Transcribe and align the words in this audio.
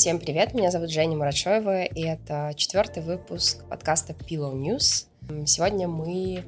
Всем 0.00 0.18
привет, 0.18 0.54
меня 0.54 0.70
зовут 0.70 0.88
Женя 0.88 1.14
Мурачева, 1.14 1.84
и 1.84 2.00
это 2.00 2.54
четвертый 2.56 3.02
выпуск 3.02 3.68
подкаста 3.68 4.14
Pillow 4.14 4.58
News. 4.58 5.04
Сегодня 5.44 5.88
мы 5.88 6.42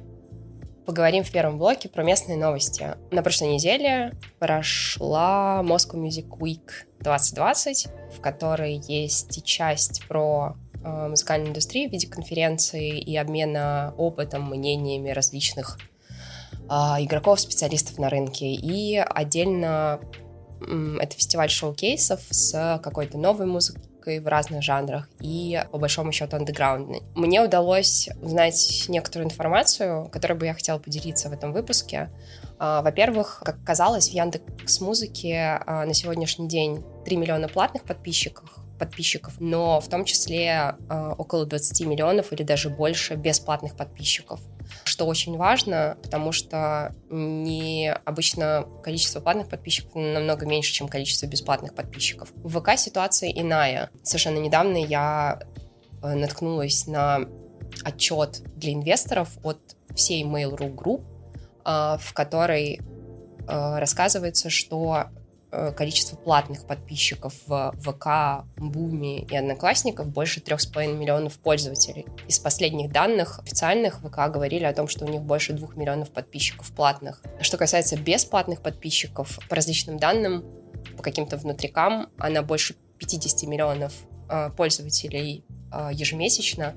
поговорим 0.87 1.23
в 1.23 1.31
первом 1.31 1.59
блоке 1.59 1.87
про 1.87 2.01
местные 2.01 2.35
новости. 2.35 2.95
На 3.11 3.21
прошлой 3.21 3.49
неделе 3.49 4.13
прошла 4.39 5.61
Moscow 5.63 6.03
Music 6.03 6.29
Week 6.29 6.67
2020, 7.01 7.89
в 8.17 8.21
которой 8.21 8.81
есть 8.87 9.45
часть 9.45 10.03
про 10.07 10.55
э, 10.83 11.07
музыкальную 11.09 11.51
индустрию 11.51 11.89
в 11.89 11.91
виде 11.91 12.07
конференции 12.07 12.97
и 12.97 13.15
обмена 13.15 13.93
опытом, 13.99 14.49
мнениями 14.49 15.11
различных 15.11 15.77
э, 16.53 16.73
игроков, 17.03 17.39
специалистов 17.39 17.99
на 17.99 18.09
рынке, 18.09 18.51
и 18.51 18.97
отдельно 18.97 19.99
это 20.99 21.15
фестиваль 21.15 21.49
шоу-кейсов 21.49 22.21
с 22.29 22.79
какой-то 22.83 23.17
новой 23.17 23.45
музыкой 23.45 24.19
в 24.19 24.27
разных 24.27 24.61
жанрах 24.63 25.07
и, 25.21 25.63
по 25.71 25.77
большому 25.77 26.11
счету, 26.11 26.35
андеграундной. 26.35 27.01
Мне 27.15 27.41
удалось 27.41 28.09
узнать 28.21 28.85
некоторую 28.89 29.27
информацию, 29.27 30.09
которой 30.09 30.33
бы 30.33 30.45
я 30.45 30.53
хотела 30.53 30.77
поделиться 30.79 31.29
в 31.29 31.33
этом 31.33 31.53
выпуске. 31.53 32.09
А, 32.59 32.81
во-первых, 32.81 33.41
как 33.43 33.57
оказалось, 33.63 34.09
в 34.09 34.13
Яндекс 34.13 34.81
Музыке 34.81 35.61
а, 35.65 35.85
на 35.85 35.93
сегодняшний 35.93 36.47
день 36.47 36.83
3 37.05 37.15
миллиона 37.17 37.47
платных 37.47 37.83
подписчиков, 37.83 38.49
подписчиков, 38.77 39.35
но 39.39 39.79
в 39.79 39.87
том 39.87 40.03
числе 40.03 40.75
э, 40.89 41.13
около 41.17 41.45
20 41.45 41.87
миллионов 41.87 42.33
или 42.33 42.43
даже 42.43 42.69
больше 42.69 43.15
бесплатных 43.15 43.77
подписчиков. 43.77 44.41
Что 44.83 45.05
очень 45.05 45.37
важно, 45.37 45.97
потому 46.01 46.31
что 46.31 46.93
не 47.09 47.91
обычно 48.05 48.67
количество 48.83 49.19
платных 49.19 49.49
подписчиков 49.49 49.95
намного 49.95 50.45
меньше, 50.45 50.73
чем 50.73 50.87
количество 50.87 51.25
бесплатных 51.25 51.73
подписчиков. 51.73 52.31
В 52.35 52.59
ВК 52.59 52.77
ситуация 52.77 53.29
иная. 53.31 53.89
Совершенно 54.03 54.39
недавно 54.39 54.77
я 54.77 55.39
э, 56.01 56.13
наткнулась 56.13 56.87
на 56.87 57.21
отчет 57.83 58.41
для 58.55 58.73
инвесторов 58.73 59.29
от 59.43 59.59
всей 59.95 60.23
Mail.ru 60.23 60.73
Group, 60.73 61.03
э, 61.65 61.97
в 61.99 62.13
которой 62.13 62.79
э, 62.79 63.79
рассказывается, 63.79 64.49
что 64.49 65.07
количество 65.75 66.15
платных 66.15 66.65
подписчиков 66.65 67.33
в 67.47 67.73
ВК, 67.79 68.45
Буме 68.57 69.21
и 69.21 69.35
Одноклассников 69.35 70.07
больше 70.07 70.39
3,5 70.39 70.97
миллионов 70.97 71.37
пользователей. 71.39 72.05
Из 72.27 72.39
последних 72.39 72.91
данных 72.91 73.39
официальных 73.39 73.99
ВК 73.99 74.31
говорили 74.31 74.63
о 74.63 74.73
том, 74.73 74.87
что 74.87 75.05
у 75.05 75.09
них 75.09 75.21
больше 75.21 75.53
2 75.53 75.75
миллионов 75.75 76.11
подписчиков 76.11 76.71
платных. 76.71 77.21
Что 77.41 77.57
касается 77.57 77.97
бесплатных 77.97 78.61
подписчиков, 78.61 79.39
по 79.49 79.55
различным 79.55 79.97
данным, 79.97 80.43
по 80.97 81.03
каким-то 81.03 81.37
внутрикам, 81.37 82.09
она 82.17 82.41
больше 82.41 82.75
50 82.99 83.47
миллионов 83.49 83.93
э, 84.29 84.49
пользователей 84.55 85.43
э, 85.71 85.89
ежемесячно. 85.93 86.75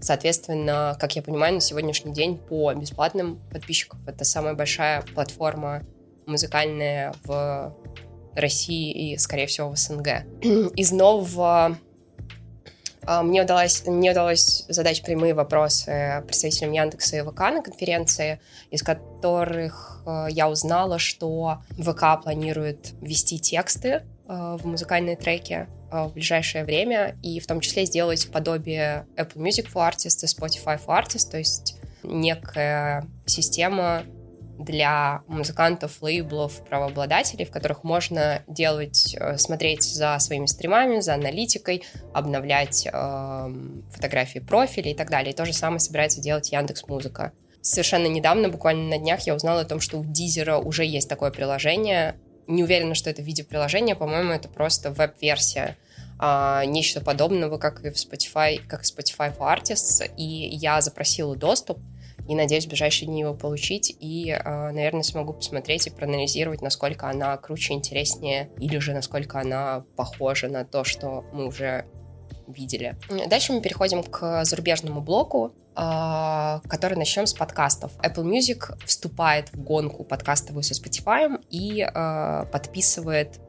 Соответственно, 0.00 0.96
как 0.98 1.16
я 1.16 1.22
понимаю, 1.22 1.54
на 1.54 1.60
сегодняшний 1.60 2.12
день 2.12 2.38
по 2.38 2.72
бесплатным 2.72 3.40
подписчикам 3.50 4.00
это 4.06 4.24
самая 4.24 4.54
большая 4.54 5.02
платформа 5.02 5.82
музыкальная 6.26 7.14
в 7.24 7.74
России 8.40 9.12
и, 9.12 9.18
скорее 9.18 9.46
всего, 9.46 9.70
в 9.70 9.76
СНГ. 9.76 10.24
Из 10.76 10.92
нового 10.92 11.76
а, 13.08 13.22
мне 13.22 13.42
удалось, 13.42 13.86
мне 13.86 14.10
удалось 14.10 14.66
задать 14.68 15.02
прямые 15.02 15.32
вопросы 15.32 16.22
представителям 16.26 16.72
Яндекса 16.72 17.16
и 17.16 17.22
ВК 17.22 17.40
на 17.40 17.62
конференции, 17.62 18.38
из 18.70 18.82
которых 18.82 20.02
а, 20.04 20.26
я 20.28 20.50
узнала, 20.50 20.98
что 20.98 21.62
ВК 21.70 22.22
планирует 22.22 22.92
ввести 23.00 23.38
тексты 23.38 24.02
а, 24.26 24.58
в 24.58 24.66
музыкальные 24.66 25.16
треки 25.16 25.66
в 25.90 26.10
ближайшее 26.12 26.64
время, 26.64 27.16
и 27.22 27.40
в 27.40 27.46
том 27.46 27.60
числе 27.60 27.86
сделать 27.86 28.30
подобие 28.30 29.06
Apple 29.16 29.36
Music 29.36 29.72
for 29.72 29.90
Artists 29.90 30.22
и 30.22 30.26
Spotify 30.26 30.78
for 30.78 31.02
Artists, 31.02 31.30
то 31.30 31.38
есть 31.38 31.78
некая 32.02 33.06
система 33.24 34.02
для 34.58 35.22
музыкантов, 35.28 36.02
лейблов, 36.02 36.64
правообладателей, 36.68 37.44
в 37.44 37.50
которых 37.50 37.84
можно 37.84 38.42
делать, 38.46 39.14
э, 39.18 39.38
смотреть 39.38 39.82
за 39.82 40.18
своими 40.18 40.46
стримами, 40.46 41.00
за 41.00 41.14
аналитикой, 41.14 41.84
обновлять 42.12 42.86
э, 42.86 43.54
фотографии 43.90 44.40
профиля 44.40 44.90
и 44.90 44.94
так 44.94 45.10
далее. 45.10 45.32
И 45.32 45.36
то 45.36 45.46
же 45.46 45.52
самое 45.52 45.80
собирается 45.80 46.20
делать 46.20 46.52
Яндекс 46.52 46.86
Музыка. 46.88 47.32
Совершенно 47.60 48.06
недавно, 48.06 48.48
буквально 48.48 48.88
на 48.88 48.98
днях, 48.98 49.20
я 49.20 49.34
узнала 49.34 49.60
о 49.62 49.64
том, 49.64 49.80
что 49.80 49.98
у 49.98 50.04
Дизера 50.04 50.58
уже 50.58 50.84
есть 50.84 51.08
такое 51.08 51.30
приложение. 51.30 52.16
Не 52.46 52.62
уверена, 52.62 52.94
что 52.94 53.10
это 53.10 53.22
видеоприложение, 53.22 53.94
по-моему, 53.94 54.32
это 54.32 54.48
просто 54.48 54.90
веб-версия 54.90 55.76
а, 56.18 56.64
нечто 56.64 57.00
подобного, 57.00 57.58
как 57.58 57.84
и 57.84 57.90
в 57.90 57.94
Spotify, 57.94 58.60
как 58.66 58.82
Spotify 58.82 59.36
for 59.36 59.54
Artists, 59.54 60.02
и 60.16 60.24
я 60.24 60.80
запросила 60.80 61.36
доступ, 61.36 61.78
и 62.28 62.34
надеюсь 62.34 62.66
в 62.66 62.68
ближайшие 62.68 63.06
дни 63.06 63.20
его 63.20 63.34
получить, 63.34 63.96
и, 63.98 64.30
а, 64.30 64.70
наверное, 64.70 65.02
смогу 65.02 65.32
посмотреть 65.32 65.86
и 65.86 65.90
проанализировать, 65.90 66.60
насколько 66.60 67.08
она 67.08 67.36
круче, 67.38 67.72
интереснее, 67.72 68.50
или 68.58 68.78
же 68.78 68.92
насколько 68.92 69.40
она 69.40 69.84
похожа 69.96 70.48
на 70.48 70.64
то, 70.64 70.84
что 70.84 71.24
мы 71.32 71.46
уже 71.46 71.86
видели. 72.46 72.96
Дальше 73.28 73.54
мы 73.54 73.62
переходим 73.62 74.02
к 74.02 74.44
зарубежному 74.44 75.00
блоку, 75.00 75.54
а, 75.74 76.60
который 76.68 76.98
начнем 76.98 77.26
с 77.26 77.32
подкастов. 77.32 77.92
Apple 77.98 78.24
Music 78.24 78.78
вступает 78.84 79.50
в 79.52 79.62
гонку 79.62 80.04
подкастовую 80.04 80.62
со 80.62 80.74
Spotify 80.74 81.42
и 81.48 81.80
а, 81.82 82.44
подписывает 82.46 83.40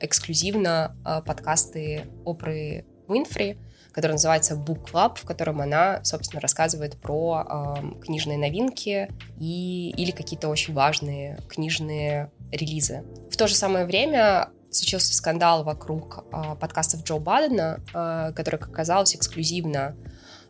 эксклюзивно 0.00 0.94
подкасты 1.24 2.02
Опры 2.26 2.84
Уинфри, 3.12 3.56
который 3.92 4.12
называется 4.12 4.54
Book 4.54 4.90
Club, 4.90 5.16
в 5.16 5.24
котором 5.24 5.60
она, 5.60 6.02
собственно, 6.02 6.40
рассказывает 6.40 6.96
про 6.96 7.76
э, 7.78 8.00
книжные 8.02 8.38
новинки 8.38 9.10
и, 9.38 9.90
или 9.96 10.10
какие-то 10.10 10.48
очень 10.48 10.74
важные 10.74 11.38
книжные 11.48 12.30
релизы. 12.50 13.04
В 13.30 13.36
то 13.36 13.46
же 13.46 13.54
самое 13.54 13.84
время 13.84 14.48
случился 14.70 15.14
скандал 15.14 15.62
вокруг 15.62 16.24
э, 16.32 16.56
подкастов 16.58 17.04
Джо 17.04 17.18
Бадена, 17.18 17.80
э, 17.92 18.32
который, 18.34 18.56
как 18.56 18.70
оказалось, 18.70 19.14
эксклюзивно 19.14 19.94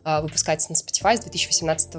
выпускается 0.05 0.69
на 0.69 0.75
Spotify 0.75 1.15
с 1.15 1.21
2018 1.21 1.91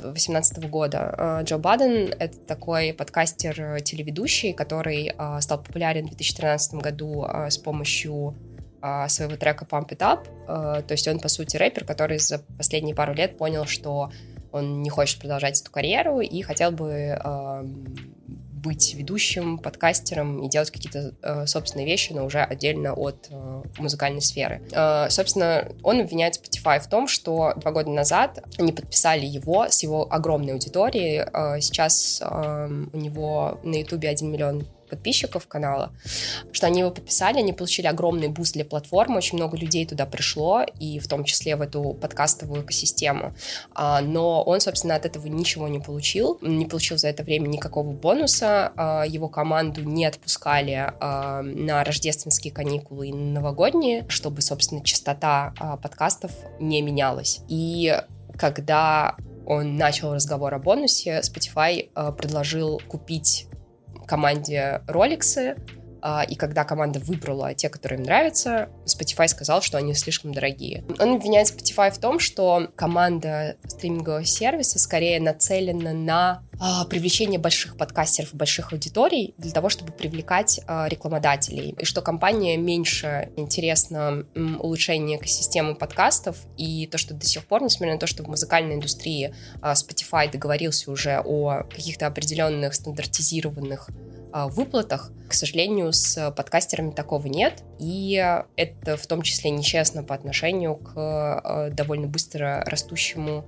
2018 0.00 0.68
года. 0.68 1.40
Джо 1.44 1.56
Баден— 1.56 2.12
это 2.18 2.36
такой 2.40 2.92
подкастер-телеведущий, 2.92 4.52
который 4.52 5.14
стал 5.40 5.62
популярен 5.62 6.04
в 6.04 6.08
2013 6.08 6.74
году 6.74 7.26
с 7.26 7.56
помощью 7.56 8.34
своего 9.08 9.36
трека 9.36 9.64
Pump 9.64 9.88
It 9.90 9.98
Up. 9.98 10.26
А, 10.46 10.82
то 10.82 10.92
есть 10.92 11.06
он, 11.08 11.20
по 11.20 11.28
сути, 11.28 11.56
рэпер, 11.56 11.84
который 11.84 12.18
за 12.18 12.38
последние 12.56 12.94
пару 12.94 13.14
лет 13.14 13.36
понял, 13.36 13.66
что 13.66 14.10
он 14.52 14.82
не 14.82 14.90
хочет 14.90 15.20
продолжать 15.20 15.60
эту 15.60 15.70
карьеру 15.70 16.20
и 16.20 16.40
хотел 16.42 16.70
бы 16.70 17.18
быть 18.58 18.94
ведущим, 18.94 19.58
подкастером 19.58 20.42
и 20.42 20.48
делать 20.48 20.70
какие-то 20.70 21.14
э, 21.22 21.46
собственные 21.46 21.86
вещи, 21.86 22.12
но 22.12 22.24
уже 22.24 22.40
отдельно 22.40 22.92
от 22.92 23.28
э, 23.30 23.62
музыкальной 23.78 24.20
сферы. 24.20 24.62
Э, 24.72 25.08
собственно, 25.10 25.68
он 25.82 26.00
обвиняет 26.00 26.36
Spotify 26.36 26.80
в 26.80 26.88
том, 26.88 27.08
что 27.08 27.54
два 27.56 27.72
года 27.72 27.90
назад 27.90 28.40
они 28.58 28.72
подписали 28.72 29.24
его 29.24 29.68
с 29.68 29.82
его 29.82 30.06
огромной 30.12 30.52
аудиторией. 30.52 31.24
Э, 31.32 31.60
сейчас 31.60 32.20
э, 32.22 32.68
у 32.92 32.96
него 32.96 33.60
на 33.62 33.76
YouTube 33.76 34.04
1 34.04 34.30
миллион 34.30 34.66
подписчиков 34.88 35.46
канала, 35.46 35.92
что 36.52 36.66
они 36.66 36.80
его 36.80 36.90
подписали, 36.90 37.38
они 37.38 37.52
получили 37.52 37.86
огромный 37.86 38.28
буст 38.28 38.54
для 38.54 38.64
платформы, 38.64 39.16
очень 39.16 39.38
много 39.38 39.56
людей 39.56 39.86
туда 39.86 40.06
пришло, 40.06 40.62
и 40.78 40.98
в 40.98 41.08
том 41.08 41.24
числе 41.24 41.56
в 41.56 41.62
эту 41.62 41.94
подкастовую 41.94 42.62
экосистему. 42.62 43.34
А, 43.74 44.00
но 44.00 44.42
он, 44.42 44.60
собственно, 44.60 44.94
от 44.94 45.06
этого 45.06 45.26
ничего 45.26 45.68
не 45.68 45.78
получил, 45.78 46.38
не 46.40 46.66
получил 46.66 46.98
за 46.98 47.08
это 47.08 47.22
время 47.22 47.48
никакого 47.48 47.92
бонуса, 47.92 48.72
а, 48.76 49.04
его 49.06 49.28
команду 49.28 49.82
не 49.82 50.06
отпускали 50.06 50.92
а, 51.00 51.42
на 51.42 51.84
рождественские 51.84 52.52
каникулы 52.52 53.08
и 53.08 53.12
новогодние, 53.12 54.06
чтобы, 54.08 54.42
собственно, 54.42 54.84
частота 54.84 55.54
подкастов 55.82 56.32
не 56.60 56.82
менялась. 56.82 57.40
И 57.48 58.00
когда 58.36 59.16
он 59.46 59.76
начал 59.76 60.14
разговор 60.14 60.54
о 60.54 60.58
бонусе, 60.58 61.20
Spotify 61.20 61.88
предложил 62.14 62.80
купить 62.86 63.47
команде 64.08 64.58
а, 64.58 64.82
и 66.28 66.34
когда 66.34 66.64
команда 66.64 66.98
выбрала 67.00 67.54
те, 67.54 67.68
которые 67.68 67.98
им 67.98 68.04
нравятся, 68.04 68.68
Spotify 68.84 69.28
сказал, 69.28 69.62
что 69.62 69.78
они 69.78 69.94
слишком 69.94 70.32
дорогие. 70.32 70.84
Он 70.98 71.14
обвиняет 71.14 71.48
Spotify 71.48 71.90
в 71.90 71.98
том, 71.98 72.18
что 72.18 72.68
команда 72.76 73.56
стримингового 73.66 74.24
сервиса 74.24 74.78
скорее 74.78 75.20
нацелена 75.20 75.92
на 75.92 76.42
а, 76.60 76.84
привлечение 76.86 77.38
больших 77.38 77.76
подкастеров, 77.76 78.34
больших 78.34 78.72
аудиторий 78.72 79.34
для 79.38 79.52
того, 79.52 79.68
чтобы 79.68 79.92
привлекать 79.92 80.60
а, 80.66 80.88
рекламодателей. 80.88 81.76
И 81.78 81.84
что 81.84 82.02
компания 82.02 82.56
меньше 82.56 83.30
интересна 83.36 84.24
улучшение 84.58 85.18
экосистемы 85.18 85.74
подкастов 85.74 86.36
и 86.56 86.86
то, 86.86 86.98
что 86.98 87.14
до 87.14 87.24
сих 87.24 87.46
пор, 87.46 87.62
несмотря 87.62 87.94
на 87.94 88.00
то, 88.00 88.06
что 88.06 88.24
в 88.24 88.28
музыкальной 88.28 88.74
индустрии 88.74 89.34
Spotify 89.62 90.30
договорился 90.30 90.90
уже 90.90 91.20
о 91.24 91.64
каких-то 91.64 92.06
определенных 92.06 92.74
стандартизированных 92.74 93.90
выплатах. 94.32 95.12
К 95.28 95.34
сожалению, 95.34 95.92
с 95.92 96.30
подкастерами 96.32 96.90
такого 96.90 97.26
нет, 97.26 97.62
и 97.78 98.14
это 98.56 98.96
в 98.96 99.06
том 99.06 99.22
числе 99.22 99.50
нечестно 99.50 100.02
по 100.02 100.14
отношению 100.14 100.76
к 100.76 101.70
довольно 101.72 102.06
быстро 102.06 102.64
растущему 102.66 103.44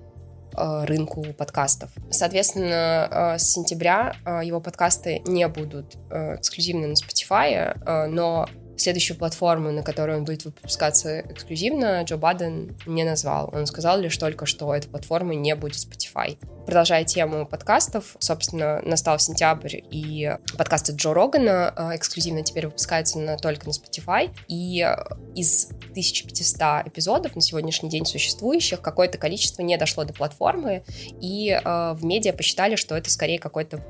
рынку 0.52 1.24
подкастов. 1.38 1.90
Соответственно, 2.10 3.36
с 3.38 3.52
сентября 3.52 4.14
его 4.42 4.60
подкасты 4.60 5.22
не 5.24 5.46
будут 5.46 5.96
эксклюзивны 6.10 6.88
на 6.88 6.94
Spotify, 6.94 8.06
но 8.08 8.48
Следующую 8.80 9.18
платформу, 9.18 9.72
на 9.72 9.82
которой 9.82 10.16
он 10.16 10.24
будет 10.24 10.46
выпускаться 10.46 11.20
эксклюзивно, 11.20 12.02
Джо 12.04 12.16
Баден 12.16 12.74
не 12.86 13.04
назвал. 13.04 13.50
Он 13.52 13.66
сказал 13.66 14.00
лишь 14.00 14.16
только, 14.16 14.46
что 14.46 14.74
эта 14.74 14.88
платформа 14.88 15.34
не 15.34 15.54
будет 15.54 15.76
Spotify. 15.76 16.38
Продолжая 16.64 17.04
тему 17.04 17.44
подкастов, 17.44 18.16
собственно, 18.20 18.80
настал 18.82 19.18
сентябрь, 19.18 19.80
и 19.90 20.34
подкасты 20.56 20.92
Джо 20.92 21.12
Рогана 21.12 21.74
э, 21.76 21.96
эксклюзивно 21.96 22.42
теперь 22.42 22.68
выпускаются 22.68 23.18
на, 23.18 23.36
только 23.36 23.66
на 23.66 23.72
Spotify. 23.72 24.30
И 24.48 24.86
из 25.34 25.66
1500 25.90 26.86
эпизодов 26.86 27.36
на 27.36 27.42
сегодняшний 27.42 27.90
день 27.90 28.06
существующих 28.06 28.80
какое-то 28.80 29.18
количество 29.18 29.60
не 29.60 29.76
дошло 29.76 30.04
до 30.04 30.14
платформы, 30.14 30.84
и 31.20 31.50
э, 31.50 31.92
в 31.92 32.02
медиа 32.02 32.32
посчитали, 32.32 32.76
что 32.76 32.96
это 32.96 33.10
скорее 33.10 33.38
какой-то 33.38 33.84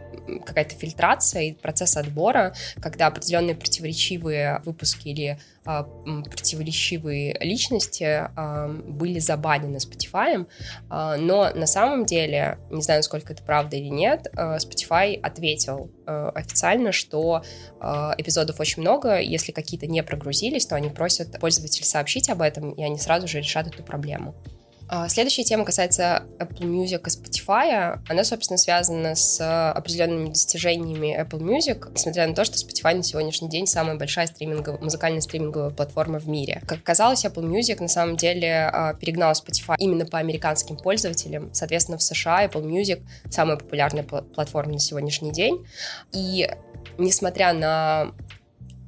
какая-то 0.45 0.75
фильтрация 0.75 1.43
и 1.43 1.53
процесс 1.53 1.97
отбора, 1.97 2.55
когда 2.81 3.09
определенные 3.09 3.55
противоречивые 3.55 4.63
выпуски 4.65 4.80
или 5.05 5.39
а, 5.65 5.83
противоречивые 5.83 7.37
личности 7.41 8.05
а, 8.05 8.69
были 8.69 9.19
забанены 9.19 9.77
Spotify, 9.77 10.47
а, 10.89 11.17
но 11.17 11.51
на 11.55 11.67
самом 11.67 12.07
деле, 12.07 12.59
не 12.71 12.83
знаю, 12.83 13.03
сколько 13.03 13.33
это 13.33 13.43
правда 13.43 13.77
или 13.77 13.89
нет, 13.89 14.27
а, 14.37 14.57
Spotify 14.57 15.19
ответил 15.21 15.91
а, 16.07 16.31
официально, 16.31 16.93
что 16.93 17.43
а, 17.81 18.15
эпизодов 18.17 18.61
очень 18.61 18.83
много, 18.83 19.19
если 19.21 19.53
какие-то 19.53 19.87
не 19.87 20.03
прогрузились, 20.03 20.67
то 20.67 20.77
они 20.77 20.89
просят 20.89 21.39
пользователей 21.41 21.85
сообщить 21.85 22.29
об 22.31 22.43
этом, 22.43 22.73
и 22.73 22.83
они 22.83 22.99
сразу 22.99 23.29
же 23.29 23.39
решат 23.39 23.67
эту 23.67 23.83
проблему. 23.83 24.35
А, 24.93 25.09
следующая 25.09 25.45
тема 25.45 25.65
касается 25.65 26.25
Apple 26.41 26.67
Music 26.67 27.03
и 27.07 27.11
Spotify. 27.11 28.01
Она, 28.09 28.25
собственно, 28.25 28.59
связана 28.59 29.15
с 29.15 29.71
определенными 29.71 30.31
достижениями 30.31 31.17
Apple 31.17 31.39
Music, 31.39 31.93
несмотря 31.93 32.27
на 32.27 32.35
то, 32.35 32.45
что 32.45 32.57
Spotify 32.57 32.97
на 32.97 33.05
сегодняшний 33.05 33.49
день 33.49 33.69
самая 33.69 33.95
большая 33.95 34.27
стриминговая, 34.27 34.81
музыкальная 34.81 35.21
стриминговая 35.21 35.71
платформа 35.71 36.19
в 36.19 36.29
мире. 36.29 36.61
Как 36.67 36.81
оказалось, 36.81 37.25
Apple 37.25 37.49
Music 37.49 37.81
на 37.81 37.87
самом 37.87 38.17
деле 38.17 38.69
а, 38.73 38.95
перегнал 38.95 39.31
Spotify 39.31 39.77
именно 39.79 40.07
по 40.07 40.19
американским 40.19 40.77
пользователям. 40.77 41.55
Соответственно, 41.55 41.97
в 41.97 42.03
США 42.03 42.47
Apple 42.47 42.65
Music 42.65 43.01
самая 43.31 43.59
популярная 43.59 44.03
платформа 44.03 44.73
на 44.73 44.81
сегодняшний 44.81 45.31
день. 45.31 45.65
И 46.11 46.51
несмотря 46.99 47.53
на 47.53 48.13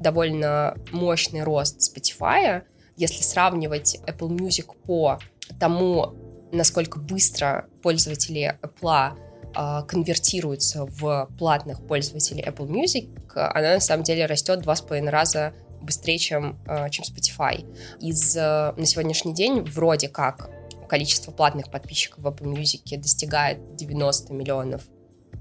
довольно 0.01 0.77
мощный 0.91 1.45
рост 1.45 1.79
Spotify, 1.79 2.63
если 2.97 3.23
сравнивать 3.23 4.01
Apple 4.09 4.31
Music 4.31 4.67
по 4.85 5.21
тому, 5.59 6.15
насколько 6.53 6.99
быстро 6.99 7.67
пользователи 7.83 8.59
Apple 8.63 9.13
э, 9.55 9.87
конвертируются 9.87 10.87
в 10.87 11.29
платных 11.39 11.87
пользователей 11.87 12.45
Apple 12.45 12.69
Music, 12.69 13.09
она 13.35 13.75
на 13.75 13.81
самом 13.81 14.05
деле 14.05 14.27
растет 14.27 14.61
два 14.61 14.77
с 14.77 14.81
половиной 14.81 15.11
раза 15.11 15.55
быстрее, 15.81 16.19
чем, 16.19 16.59
э, 16.67 16.91
чем 16.91 17.05
Spotify. 17.05 17.65
Из, 18.01 18.37
э, 18.37 18.73
на 18.77 18.87
сегодняшний 18.87 19.35
день 19.35 19.63
вроде 19.63 20.09
как 20.09 20.51
количество 20.89 21.33
платных 21.33 21.71
подписчиков 21.71 22.23
в 22.23 22.27
Apple 22.27 22.53
Music 22.53 22.97
достигает 22.99 23.77
90 23.77 24.33
миллионов 24.35 24.83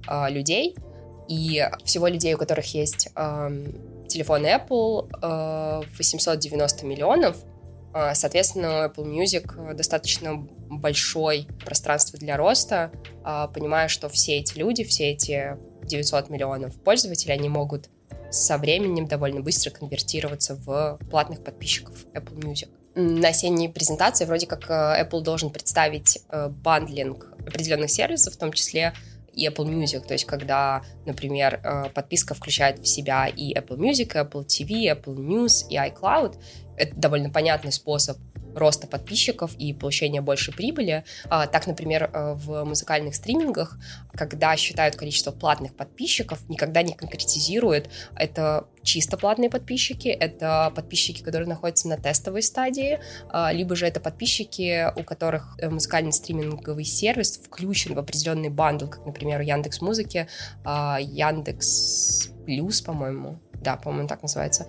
э, 0.07 0.29
людей, 0.29 0.75
и 1.27 1.65
всего 1.85 2.07
людей, 2.07 2.33
у 2.33 2.37
которых 2.37 2.73
есть 2.73 3.09
э, 3.15 3.67
телефон 4.07 4.45
Apple, 4.45 5.09
э, 5.21 5.81
890 5.97 6.85
миллионов, 6.85 7.37
а, 7.43 7.47
соответственно, 8.13 8.91
Apple 8.93 9.05
Music 9.05 9.73
достаточно 9.73 10.35
большое 10.35 11.45
пространство 11.65 12.17
для 12.17 12.37
роста, 12.37 12.91
а, 13.23 13.47
понимая, 13.47 13.87
что 13.87 14.09
все 14.09 14.37
эти 14.37 14.57
люди, 14.57 14.83
все 14.83 15.11
эти 15.11 15.57
900 15.83 16.29
миллионов 16.29 16.79
пользователей, 16.81 17.33
они 17.33 17.49
могут 17.49 17.89
со 18.29 18.57
временем 18.57 19.07
довольно 19.07 19.41
быстро 19.41 19.71
конвертироваться 19.71 20.55
в 20.55 20.99
платных 21.09 21.43
подписчиков 21.43 22.05
Apple 22.13 22.39
Music. 22.39 22.69
На 22.95 23.29
осенней 23.29 23.69
презентации 23.69 24.25
вроде 24.25 24.47
как 24.47 24.69
э, 24.69 25.03
Apple 25.03 25.21
должен 25.21 25.49
представить 25.49 26.19
э, 26.29 26.49
бандлинг 26.49 27.33
определенных 27.39 27.89
сервисов, 27.89 28.33
в 28.33 28.37
том 28.37 28.51
числе 28.51 28.93
и 29.33 29.47
Apple 29.47 29.65
Music, 29.65 30.05
то 30.05 30.13
есть 30.13 30.25
когда, 30.25 30.83
например, 31.05 31.59
э, 31.63 31.89
подписка 31.93 32.33
включает 32.33 32.79
в 32.79 32.87
себя 32.87 33.27
и 33.27 33.53
Apple 33.53 33.77
Music, 33.77 34.13
и 34.13 34.19
Apple 34.19 34.45
TV, 34.45 34.91
Apple 34.91 35.15
News 35.15 35.67
и 35.69 35.75
iCloud, 35.75 36.37
это 36.77 36.95
довольно 36.95 37.29
понятный 37.29 37.71
способ 37.71 38.17
роста 38.55 38.87
подписчиков 38.87 39.55
и 39.57 39.73
получения 39.73 40.21
большей 40.21 40.53
прибыли. 40.53 41.03
А, 41.29 41.47
так, 41.47 41.67
например, 41.67 42.09
э, 42.11 42.33
в 42.33 42.63
музыкальных 42.63 43.15
стримингах, 43.15 43.77
когда 44.13 44.55
считают 44.57 44.95
количество 44.95 45.31
платных 45.31 45.75
подписчиков, 45.75 46.39
никогда 46.49 46.81
не 46.81 46.93
конкретизируют, 46.93 47.89
это 48.15 48.67
чисто 48.83 49.17
платные 49.17 49.49
подписчики, 49.49 50.07
это 50.07 50.71
подписчики, 50.75 51.21
которые 51.21 51.47
находятся 51.47 51.87
на 51.87 51.97
тестовой 51.97 52.41
стадии, 52.43 52.99
а, 53.29 53.51
либо 53.51 53.75
же 53.75 53.85
это 53.85 53.99
подписчики, 53.99 54.87
у 54.95 55.03
которых 55.03 55.57
э, 55.59 55.69
музыкальный 55.69 56.13
стриминговый 56.13 56.85
сервис 56.85 57.37
включен 57.37 57.95
в 57.95 57.99
определенный 57.99 58.49
бандл, 58.49 58.87
как, 58.87 59.05
например, 59.05 59.41
Яндекс 59.41 59.81
Музыки, 59.81 60.27
а, 60.63 60.99
Яндекс 60.99 62.29
Плюс, 62.45 62.81
по-моему, 62.81 63.39
да, 63.53 63.77
по-моему, 63.77 64.07
так 64.07 64.21
называется. 64.23 64.67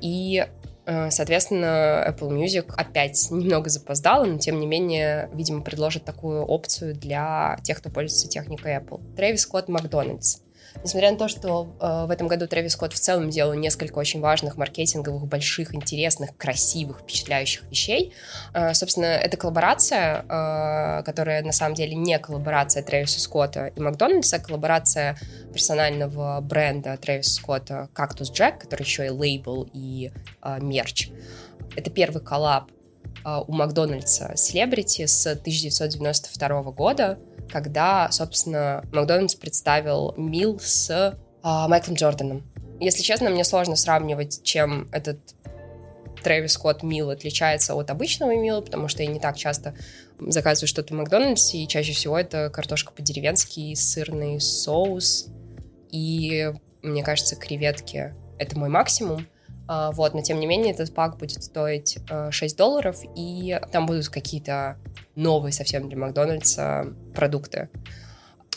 И 0.00 0.46
соответственно, 0.84 2.04
Apple 2.08 2.30
Music 2.30 2.72
опять 2.76 3.30
немного 3.30 3.70
запоздала, 3.70 4.24
но 4.24 4.38
тем 4.38 4.60
не 4.60 4.66
менее, 4.66 5.30
видимо, 5.32 5.62
предложит 5.62 6.04
такую 6.04 6.42
опцию 6.44 6.94
для 6.94 7.58
тех, 7.62 7.78
кто 7.78 7.90
пользуется 7.90 8.28
техникой 8.28 8.76
Apple. 8.76 9.00
Трэвис 9.16 9.42
Скотт 9.42 9.68
Макдональдс. 9.68 10.41
Несмотря 10.82 11.12
на 11.12 11.18
то, 11.18 11.28
что 11.28 11.74
э, 11.80 12.06
в 12.06 12.10
этом 12.10 12.28
году 12.28 12.46
Трэвис 12.46 12.72
Скотт 12.72 12.92
в 12.92 13.00
целом 13.00 13.30
делал 13.30 13.54
несколько 13.54 13.98
очень 13.98 14.20
важных 14.20 14.56
маркетинговых, 14.56 15.26
больших, 15.26 15.74
интересных, 15.74 16.36
красивых, 16.36 17.00
впечатляющих 17.00 17.62
вещей, 17.70 18.12
э, 18.54 18.74
собственно, 18.74 19.06
эта 19.06 19.36
коллаборация, 19.36 20.24
э, 20.28 21.02
которая 21.04 21.42
на 21.42 21.52
самом 21.52 21.74
деле 21.74 21.94
не 21.94 22.18
коллаборация 22.18 22.82
Трэвиса 22.82 23.20
Скотта 23.20 23.66
и 23.66 23.80
Макдональдса, 23.80 24.36
а 24.36 24.38
коллаборация 24.38 25.16
персонального 25.52 26.40
бренда 26.40 26.96
Трэвиса 26.96 27.34
Скотта 27.34 27.88
Cactus 27.94 28.32
Jack, 28.32 28.58
который 28.58 28.82
еще 28.82 29.06
и 29.06 29.10
лейбл 29.10 29.68
и 29.72 30.10
э, 30.42 30.58
мерч. 30.60 31.10
Это 31.76 31.90
первый 31.90 32.22
коллаб 32.22 32.70
э, 33.24 33.40
у 33.46 33.52
Макдональдса 33.52 34.32
Celebrity 34.34 35.06
с 35.06 35.26
1992 35.26 36.62
года, 36.72 37.18
когда, 37.52 38.10
собственно, 38.10 38.84
Макдональдс 38.92 39.34
представил 39.34 40.14
Мил 40.16 40.58
с 40.58 41.18
а, 41.42 41.68
Майклом 41.68 41.96
Джорданом. 41.96 42.42
Если 42.80 43.02
честно, 43.02 43.30
мне 43.30 43.44
сложно 43.44 43.76
сравнивать, 43.76 44.42
чем 44.42 44.88
этот 44.90 45.18
Трэвис 46.22 46.52
Скотт 46.52 46.82
Мил 46.82 47.10
отличается 47.10 47.74
от 47.74 47.90
обычного 47.90 48.34
Мила, 48.34 48.62
потому 48.62 48.88
что 48.88 49.02
я 49.02 49.08
не 49.08 49.20
так 49.20 49.36
часто 49.36 49.74
заказываю 50.18 50.68
что-то 50.68 50.94
в 50.94 50.96
Макдональдсе, 50.96 51.58
и 51.58 51.68
чаще 51.68 51.92
всего 51.92 52.18
это 52.18 52.48
картошка 52.48 52.92
по-деревенски, 52.92 53.74
сырный 53.74 54.40
соус, 54.40 55.28
и, 55.90 56.52
мне 56.82 57.02
кажется, 57.02 57.36
креветки— 57.36 58.14
это 58.38 58.58
мой 58.58 58.68
максимум. 58.70 59.26
А, 59.68 59.92
вот, 59.92 60.14
но 60.14 60.22
тем 60.22 60.40
не 60.40 60.46
менее 60.46 60.72
этот 60.72 60.94
пак 60.94 61.18
будет 61.18 61.42
стоить 61.42 61.98
6 62.30 62.54
э, 62.54 62.56
долларов, 62.56 62.98
и 63.16 63.58
там 63.70 63.86
будут 63.86 64.08
какие-то 64.08 64.76
новые 65.14 65.52
совсем 65.52 65.88
для 65.88 65.98
Макдональдса 65.98 66.86
продукты. 67.14 67.68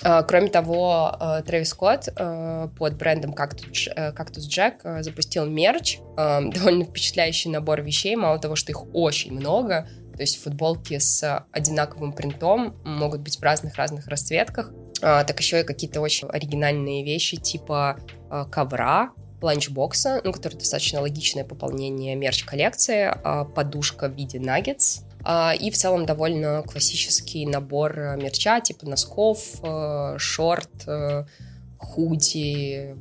А, 0.03 0.23
кроме 0.23 0.49
того, 0.49 1.15
э, 1.19 1.43
Трэвис 1.45 1.69
Скотт 1.69 2.09
э, 2.15 2.67
под 2.77 2.97
брендом 2.97 3.33
Cactus 3.33 3.89
Jack 3.95 5.03
запустил 5.03 5.45
мерч, 5.45 5.99
довольно 6.17 6.85
впечатляющий 6.85 7.51
набор 7.51 7.81
вещей, 7.81 8.15
мало 8.15 8.39
того, 8.39 8.55
что 8.55 8.71
их 8.71 8.83
очень 8.93 9.33
много, 9.33 9.87
то 10.15 10.21
есть 10.21 10.41
футболки 10.41 10.97
с 10.97 11.45
одинаковым 11.51 12.13
принтом 12.13 12.77
могут 12.83 13.21
быть 13.21 13.37
в 13.37 13.43
разных-разных 13.43 14.07
расцветках, 14.07 14.71
а, 15.01 15.23
так 15.23 15.39
еще 15.39 15.61
и 15.61 15.63
какие-то 15.63 16.01
очень 16.01 16.27
оригинальные 16.29 17.03
вещи 17.03 17.37
типа 17.37 17.99
ковра, 18.51 19.11
ланчбокса, 19.45 20.21
ну, 20.23 20.33
который 20.33 20.57
достаточно 20.57 21.01
логичное 21.01 21.43
пополнение 21.43 22.15
мерч-коллекции, 22.15 23.11
а, 23.23 23.45
подушка 23.45 24.09
в 24.09 24.13
виде 24.13 24.39
наггетс, 24.39 25.01
а, 25.23 25.53
и 25.53 25.71
в 25.71 25.75
целом 25.77 26.05
довольно 26.05 26.63
классический 26.63 27.45
набор 27.45 28.17
мерча, 28.17 28.59
типа 28.61 28.85
носков, 28.85 29.39
э, 29.63 30.15
шорт, 30.17 30.69
э, 30.87 31.25
худи, 31.79 32.95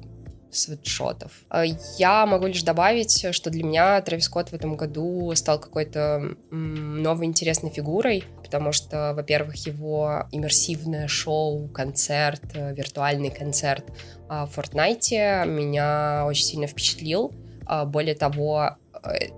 свитшотов. 0.56 1.32
Э, 1.50 1.64
я 1.99 2.26
могу 2.26 2.46
лишь 2.46 2.62
добавить, 2.62 3.26
что 3.32 3.50
для 3.50 3.64
меня 3.64 4.00
Трэвис 4.00 4.25
Скотт 4.25 4.50
в 4.50 4.54
этом 4.54 4.76
году 4.76 5.32
стал 5.34 5.58
какой-то 5.61 6.37
новой 6.50 7.26
интересной 7.26 7.70
фигурой, 7.70 8.25
потому 8.42 8.73
что, 8.73 9.12
во-первых, 9.14 9.56
его 9.66 10.26
иммерсивное 10.32 11.08
шоу, 11.08 11.68
концерт, 11.68 12.42
э, 12.54 12.75
виртуальный 12.75 13.30
концерт 13.30 13.84
в 14.28 14.50
Fortnite 14.56 15.46
меня 15.46 16.25
очень 16.26 16.44
сильно 16.44 16.66
впечатлил. 16.66 17.32
Более 17.87 18.14
того, 18.14 18.76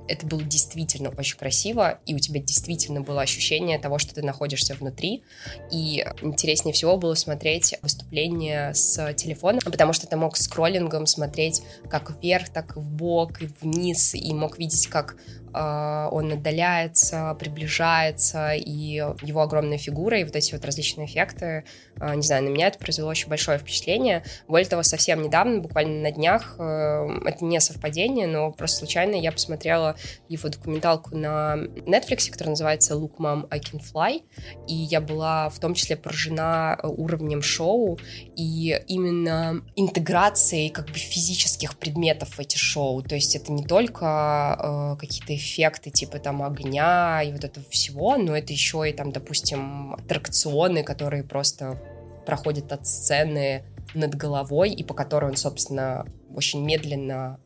это 0.09 0.27
было 0.27 0.43
действительно 0.43 1.11
очень 1.11 1.37
красиво, 1.37 1.99
и 2.07 2.15
у 2.15 2.19
тебя 2.19 2.41
действительно 2.41 3.01
было 3.01 3.23
ощущение 3.23 3.79
того, 3.79 3.99
что 3.99 4.15
ты 4.15 4.23
находишься 4.23 4.75
внутри. 4.75 5.23
И 5.71 6.05
интереснее 6.23 6.73
всего 6.73 6.97
было 6.97 7.15
смотреть 7.15 7.75
выступление 7.83 8.75
с 8.75 9.13
телефона, 9.15 9.61
потому 9.65 9.93
что 9.93 10.07
ты 10.07 10.17
мог 10.17 10.37
скроллингом 10.37 11.07
смотреть 11.07 11.63
как 11.91 12.11
вверх, 12.21 12.49
так 12.51 12.77
и 12.77 12.81
в 12.81 12.91
бок, 12.91 13.43
и 13.43 13.49
вниз, 13.61 14.15
и 14.15 14.33
мог 14.33 14.59
видеть, 14.59 14.87
как 14.87 15.17
э, 15.17 15.46
он 15.57 16.33
отдаляется, 16.33 17.37
приближается, 17.39 18.53
и 18.53 19.03
его 19.23 19.43
огромная 19.43 19.79
фигура, 19.79 20.19
и 20.19 20.25
вот 20.25 20.37
эти 20.37 20.53
вот 20.53 20.65
различные 20.65 21.07
эффекты, 21.07 21.65
э, 22.01 22.15
не 22.15 22.23
знаю, 22.23 22.45
на 22.45 22.49
меня 22.49 22.69
это 22.69 22.79
произвело 22.79 23.11
очень 23.11 23.29
большое 23.29 23.59
впечатление. 23.59 24.25
Более 24.49 24.69
того, 24.69 24.83
совсем 24.83 25.23
недавно, 25.23 25.61
буквально 25.61 26.03
на 26.03 26.13
днях, 26.13 26.55
это 26.59 27.45
не 27.45 27.61
совпадение, 27.61 28.27
но 28.27 28.53
просто 28.53 28.79
случайно 28.79 29.15
я 29.15 29.33
посмотрела 29.33 29.57
смотрела 29.57 29.97
его 30.29 30.49
документалку 30.49 31.17
на 31.17 31.57
Netflix, 31.87 32.31
которая 32.31 32.51
называется 32.51 32.95
«Look, 32.95 33.17
Mom, 33.19 33.47
I 33.51 33.59
Can 33.59 33.81
Fly», 33.81 34.23
и 34.69 34.75
я 34.75 35.01
была 35.01 35.49
в 35.49 35.59
том 35.59 35.75
числе 35.75 35.97
поражена 35.97 36.79
э, 36.83 36.87
уровнем 36.87 37.43
шоу 37.43 37.99
и 38.37 38.81
именно 38.87 39.63
интеграцией 39.77 40.71
как 40.71 40.87
бы 40.87 40.95
физических 40.95 41.77
предметов 41.79 42.37
в 42.37 42.41
эти 42.41 42.57
шоу. 42.57 43.03
То 43.03 43.15
есть 43.15 43.35
это 43.35 43.53
не 43.53 43.65
только 43.65 44.57
э, 44.59 45.01
какие-то 45.01 45.35
эффекты 45.35 45.46
типа 45.47 46.19
там 46.19 46.43
огня 46.43 47.23
и 47.23 47.33
вот 47.33 47.45
этого 47.45 47.67
всего, 47.71 48.17
но 48.17 48.37
это 48.37 48.53
еще 48.53 48.89
и 48.89 48.93
там, 48.93 49.13
допустим, 49.13 49.95
аттракционы, 49.95 50.83
которые 50.83 51.25
просто 51.25 51.81
проходят 52.27 52.73
от 52.73 52.87
сцены 52.87 53.65
над 53.95 54.15
головой 54.15 54.71
и 54.71 54.83
по 54.83 54.95
которой 54.95 55.31
он, 55.31 55.37
собственно, 55.37 56.07
очень 56.35 56.65
медленно 56.65 57.39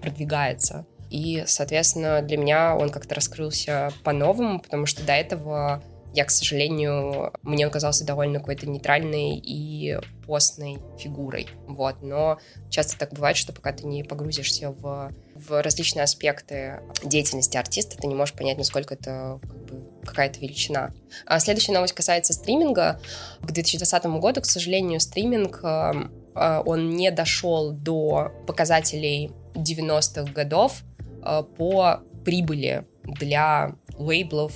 продвигается. 0.00 0.86
И, 1.10 1.44
соответственно, 1.46 2.22
для 2.22 2.36
меня 2.36 2.76
он 2.76 2.90
как-то 2.90 3.14
раскрылся 3.14 3.90
по-новому, 4.02 4.60
потому 4.60 4.86
что 4.86 5.04
до 5.04 5.12
этого 5.12 5.82
я, 6.14 6.24
к 6.24 6.30
сожалению, 6.30 7.32
мне 7.42 7.66
он 7.66 7.72
казался 7.72 8.06
довольно 8.06 8.38
какой-то 8.38 8.68
нейтральной 8.68 9.36
и 9.36 9.98
постной 10.26 10.78
фигурой. 10.98 11.48
Вот. 11.66 12.02
Но 12.02 12.38
часто 12.70 12.98
так 12.98 13.12
бывает, 13.12 13.36
что 13.36 13.52
пока 13.52 13.72
ты 13.72 13.84
не 13.84 14.04
погрузишься 14.04 14.70
в, 14.70 15.10
в 15.48 15.62
различные 15.62 16.04
аспекты 16.04 16.80
деятельности 17.02 17.56
артиста, 17.56 17.96
ты 17.96 18.06
не 18.06 18.14
можешь 18.14 18.34
понять, 18.34 18.58
насколько 18.58 18.94
это 18.94 19.40
как 19.42 19.64
бы, 19.64 19.84
какая-то 20.04 20.40
величина. 20.40 20.92
А 21.26 21.38
следующая 21.40 21.72
новость 21.72 21.94
касается 21.94 22.32
стриминга. 22.32 23.00
К 23.40 23.46
2020 23.46 24.04
году, 24.20 24.40
к 24.40 24.46
сожалению, 24.46 25.00
стриминг 25.00 25.60
эм, 25.62 26.12
э, 26.34 26.62
он 26.64 26.90
не 26.90 27.10
дошел 27.10 27.72
до 27.72 28.32
показателей 28.46 29.32
90-х 29.54 30.32
годов, 30.32 30.82
Э, 31.24 31.42
по 31.56 32.00
прибыли 32.24 32.86
для 33.04 33.74
лейблов, 33.98 34.52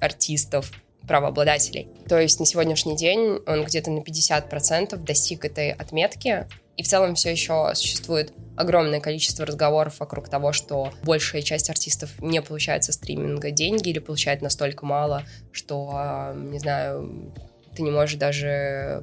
артистов, 0.00 0.72
правообладателей. 1.06 1.88
То 2.08 2.18
есть 2.18 2.38
на 2.38 2.46
сегодняшний 2.46 2.96
день 2.96 3.40
он 3.46 3.64
где-то 3.64 3.90
на 3.90 4.00
50% 4.00 4.96
достиг 4.96 5.44
этой 5.44 5.72
отметки, 5.72 6.46
и 6.76 6.82
в 6.82 6.88
целом 6.88 7.14
все 7.14 7.30
еще 7.30 7.70
существует 7.74 8.32
огромное 8.56 9.00
количество 9.00 9.44
разговоров 9.44 10.00
вокруг 10.00 10.28
того, 10.28 10.52
что 10.52 10.92
большая 11.02 11.42
часть 11.42 11.70
артистов 11.70 12.10
не 12.20 12.40
получает 12.42 12.84
со 12.84 12.92
стриминга 12.92 13.50
деньги 13.50 13.90
или 13.90 13.98
получает 13.98 14.42
настолько 14.42 14.86
мало, 14.86 15.24
что, 15.52 15.92
э, 15.94 16.34
не 16.36 16.58
знаю, 16.58 17.32
ты 17.74 17.82
не 17.82 17.90
можешь 17.90 18.16
даже 18.16 19.02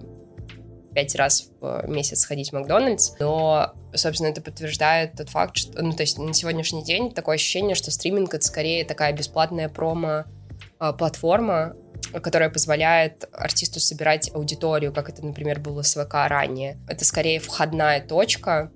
пять 0.94 1.16
раз 1.16 1.50
в 1.62 1.86
месяц 1.88 2.26
ходить 2.26 2.50
в 2.50 2.54
Макдональдс, 2.54 3.14
но, 3.20 3.74
собственно, 3.94 4.30
это 4.30 4.42
подтверждает 4.42 5.14
тот 5.14 5.30
факт, 5.30 5.58
что, 5.58 5.82
ну, 5.82 5.94
то 5.94 6.02
есть 6.02 6.18
на 6.18 6.34
сегодняшний 6.34 6.84
день 6.84 7.14
такое 7.14 7.36
ощущение, 7.36 7.76
что 7.76 7.92
стриминг— 7.92 8.34
это 8.36 8.46
скорее 8.46 8.84
такая 8.86 9.14
бесплатная 9.14 9.70
промо-платформа, 9.70 11.76
которая 12.22 12.50
позволяет 12.50 13.28
артисту 13.32 13.80
собирать 13.80 14.32
аудиторию, 14.34 14.94
как 14.94 15.10
это, 15.10 15.26
например, 15.26 15.60
было 15.60 15.82
с 15.82 15.94
ВК 15.94 16.14
ранее. 16.28 16.78
Это 16.88 17.06
скорее 17.06 17.40
входная 17.40 18.02
точка, 18.02 18.72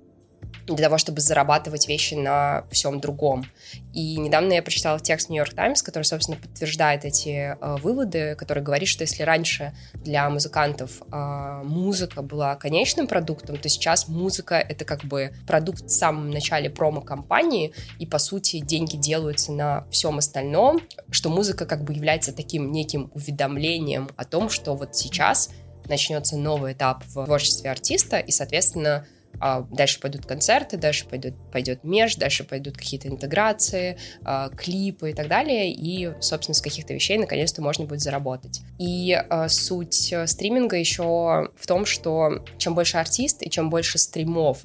для 0.66 0.86
того, 0.86 0.98
чтобы 0.98 1.20
зарабатывать 1.20 1.88
вещи 1.88 2.14
на 2.14 2.64
всем 2.70 3.00
другом. 3.00 3.44
И 3.92 4.16
недавно 4.16 4.54
я 4.54 4.62
прочитала 4.62 4.98
текст 4.98 5.30
York 5.30 5.54
Times, 5.54 5.82
который, 5.82 6.04
собственно, 6.04 6.38
подтверждает 6.38 7.04
эти 7.04 7.56
э, 7.58 7.76
выводы, 7.82 8.34
который 8.36 8.62
говорит, 8.62 8.88
что 8.88 9.02
если 9.02 9.22
раньше 9.22 9.74
для 9.94 10.28
музыкантов 10.30 11.02
э, 11.10 11.62
музыка 11.64 12.22
была 12.22 12.56
конечным 12.56 13.06
продуктом, 13.06 13.56
то 13.56 13.68
сейчас 13.68 14.08
музыка— 14.08 14.54
это 14.68 14.84
как 14.84 15.04
бы 15.04 15.34
продукт 15.46 15.84
в 15.84 15.90
самом 15.90 16.30
начале 16.30 16.70
промо-компании, 16.70 17.72
и, 17.98 18.06
по 18.06 18.18
сути, 18.18 18.60
деньги 18.60 18.96
делаются 18.96 19.52
на 19.52 19.86
всем 19.90 20.18
остальном, 20.18 20.80
что 21.10 21.28
музыка 21.28 21.66
как 21.66 21.84
бы 21.84 21.92
является 21.92 22.32
таким 22.32 22.72
неким 22.72 23.10
уведомлением 23.14 24.08
о 24.16 24.24
том, 24.24 24.48
что 24.48 24.74
вот 24.74 24.96
сейчас 24.96 25.50
начнется 25.86 26.36
новый 26.36 26.72
этап 26.72 27.04
в 27.04 27.24
творчестве 27.24 27.70
артиста, 27.70 28.18
и, 28.18 28.30
соответственно, 28.30 29.06
а, 29.40 29.62
дальше 29.70 30.00
пойдут 30.00 30.26
концерты, 30.26 30.76
дальше 30.76 31.06
пойдут, 31.06 31.34
пойдет 31.52 31.84
меж, 31.84 32.16
дальше 32.16 32.44
пойдут 32.44 32.76
какие-то 32.76 33.08
интеграции, 33.08 33.98
а, 34.24 34.48
клипы 34.50 35.10
и 35.10 35.14
так 35.14 35.28
далее, 35.28 35.72
и, 35.72 36.12
собственно, 36.20 36.54
с 36.54 36.60
каких-то 36.60 36.94
вещей 36.94 37.18
наконец-то 37.18 37.62
можно 37.62 37.84
будет 37.84 38.00
заработать. 38.00 38.60
И 38.78 39.12
а, 39.12 39.48
суть 39.48 40.12
э, 40.12 40.26
стриминга 40.26 40.76
еще 40.76 41.50
в 41.56 41.66
том, 41.66 41.86
что 41.86 42.44
чем 42.58 42.74
больше 42.74 42.98
артист 42.98 43.42
и 43.42 43.50
чем 43.50 43.70
больше 43.70 43.98
стримов 43.98 44.62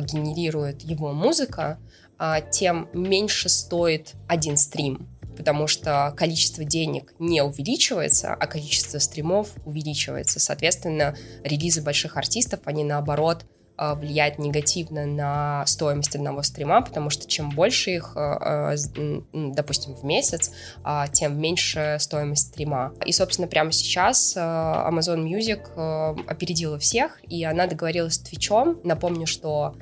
генерирует 0.00 0.80
его 0.80 1.12
музыка, 1.12 1.78
тем 2.50 2.88
меньше 2.94 3.50
стоит 3.50 4.14
один 4.28 4.56
стрим, 4.56 5.06
потому 5.36 5.66
что 5.66 6.14
количество 6.16 6.64
денег 6.64 7.12
не 7.18 7.42
увеличивается, 7.42 8.32
а 8.32 8.46
количество 8.46 8.98
стримов 8.98 9.50
увеличивается. 9.64 10.40
Соответственно, 10.40 11.16
релизы 11.42 11.82
больших 11.82 12.16
артистов, 12.16 12.60
они 12.64 12.84
наоборот 12.84 13.44
а, 13.76 13.94
влияет 13.94 14.38
негативно 14.38 15.04
на 15.04 15.66
стоимость 15.66 16.14
одного 16.14 16.42
стрима, 16.42 16.80
потому 16.80 17.10
что 17.10 17.26
чем 17.26 17.50
больше 17.50 17.90
их, 17.90 18.12
а, 18.16 18.72
а, 18.72 18.76
допустим, 19.32 19.94
в 19.94 20.04
месяц, 20.04 20.52
тем 21.12 21.40
меньше 21.40 21.96
стоимость 21.98 22.48
стрима. 22.48 22.92
И, 23.04 23.12
собственно, 23.12 23.48
прямо 23.48 23.72
сейчас 23.72 24.36
Amazon 24.36 25.24
Music 25.24 26.24
опередила 26.26 26.78
всех, 26.78 27.20
и 27.24 27.44
она 27.44 27.66
договорилась 27.66 28.14
с 28.14 28.22
Twitch. 28.22 28.80
Напомню, 28.84 29.26
что 29.26 29.74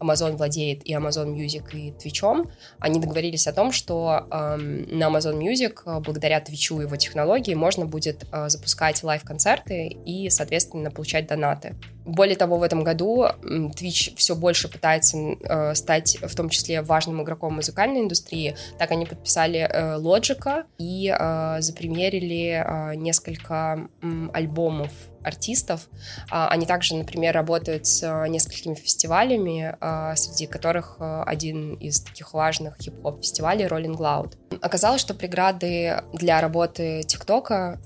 Amazon 0.00 0.36
владеет 0.36 0.86
и 0.86 0.94
Amazon 0.94 1.34
Music, 1.34 1.64
и 1.72 1.90
Twitch, 1.92 2.48
они 2.78 3.00
договорились 3.00 3.46
о 3.46 3.52
том, 3.52 3.72
что 3.72 4.26
э, 4.30 4.56
на 4.56 5.04
Amazon 5.04 5.38
Music, 5.38 5.80
э, 5.86 6.00
благодаря 6.00 6.38
Twitch 6.40 6.78
и 6.78 6.82
его 6.82 6.96
технологии, 6.96 7.54
можно 7.54 7.86
будет 7.86 8.24
э, 8.32 8.48
запускать 8.48 9.02
лайв-концерты 9.02 9.86
и, 9.86 10.30
соответственно, 10.30 10.90
получать 10.90 11.26
донаты. 11.26 11.76
Более 12.04 12.36
того, 12.36 12.56
в 12.58 12.62
этом 12.62 12.84
году 12.84 13.26
Twitch 13.42 14.16
все 14.16 14.34
больше 14.34 14.68
пытается 14.68 15.18
э, 15.18 15.74
стать 15.74 16.18
в 16.22 16.34
том 16.34 16.48
числе 16.48 16.80
важным 16.82 17.22
игроком 17.22 17.54
музыкальной 17.56 18.00
индустрии. 18.00 18.56
Так 18.78 18.90
они 18.92 19.04
подписали 19.04 19.60
э, 19.60 19.98
Logic 19.98 20.64
и 20.78 21.14
э, 21.16 21.56
запремьерили 21.60 22.64
э, 22.64 22.94
несколько 22.94 23.88
э, 24.02 24.28
альбомов 24.32 24.90
артистов. 25.22 25.88
А, 26.30 26.48
они 26.48 26.66
также, 26.66 26.94
например, 26.94 27.34
работают 27.34 27.86
с 27.86 28.02
э, 28.02 28.28
несколькими 28.28 28.74
фестивалями, 28.74 29.76
э, 29.80 30.16
среди 30.16 30.46
которых 30.46 30.96
один 30.98 31.74
из 31.74 32.00
таких 32.00 32.32
важных 32.32 32.78
хип-хоп 32.78 33.20
фестивалей 33.20 33.66
Rolling 33.66 33.96
Loud. 33.96 34.34
Оказалось, 34.60 35.00
что 35.00 35.14
преграды 35.14 36.02
для 36.12 36.40
работы 36.40 37.02
ТикТока 37.02 37.80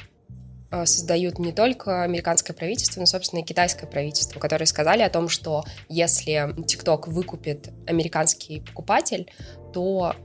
создают 0.84 1.38
не 1.38 1.52
только 1.52 2.02
американское 2.02 2.56
правительство, 2.56 3.00
но, 3.00 3.06
собственно, 3.06 3.40
и 3.40 3.44
китайское 3.44 3.88
правительство, 3.88 4.40
которые 4.40 4.66
сказали 4.66 5.02
о 5.02 5.10
том, 5.10 5.28
что 5.28 5.64
если 5.90 6.54
ТикТок 6.66 7.08
выкупит 7.08 7.68
американский 7.86 8.60
покупатель, 8.60 9.30
то 9.74 10.14
а, 10.14 10.16